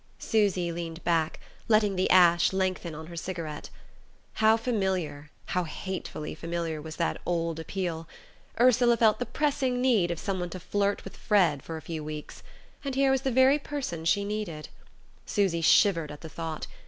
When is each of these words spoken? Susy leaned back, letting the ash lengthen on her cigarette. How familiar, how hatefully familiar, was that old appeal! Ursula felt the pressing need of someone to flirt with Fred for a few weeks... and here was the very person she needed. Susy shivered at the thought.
Susy 0.17 0.71
leaned 0.71 1.03
back, 1.03 1.39
letting 1.67 1.95
the 1.95 2.09
ash 2.09 2.51
lengthen 2.53 2.95
on 2.95 3.05
her 3.05 3.15
cigarette. 3.15 3.69
How 4.33 4.57
familiar, 4.57 5.29
how 5.45 5.63
hatefully 5.63 6.33
familiar, 6.33 6.81
was 6.81 6.95
that 6.95 7.21
old 7.23 7.59
appeal! 7.59 8.07
Ursula 8.59 8.97
felt 8.97 9.19
the 9.19 9.27
pressing 9.27 9.79
need 9.79 10.09
of 10.09 10.17
someone 10.19 10.49
to 10.49 10.59
flirt 10.59 11.03
with 11.03 11.15
Fred 11.15 11.61
for 11.61 11.77
a 11.77 11.83
few 11.83 12.03
weeks... 12.03 12.41
and 12.83 12.95
here 12.95 13.11
was 13.11 13.21
the 13.21 13.29
very 13.29 13.59
person 13.59 14.03
she 14.03 14.25
needed. 14.25 14.69
Susy 15.27 15.61
shivered 15.61 16.11
at 16.11 16.21
the 16.21 16.29
thought. 16.29 16.65